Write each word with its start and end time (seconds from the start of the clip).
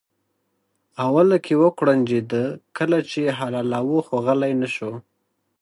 اوله 1.05 1.37
کې 1.45 1.53
وکوړنجېده 1.63 2.43
کله 2.77 2.97
چې 3.09 3.17
یې 3.25 3.31
حلالاوه 3.39 3.99
خو 4.07 4.15
غلی 4.25 4.53
نه 4.61 4.69
شو. 4.75 4.91